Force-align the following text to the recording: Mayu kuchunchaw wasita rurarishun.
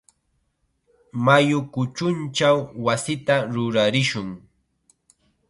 Mayu 1.25 1.59
kuchunchaw 1.73 2.57
wasita 2.85 3.35
rurarishun. 3.53 4.29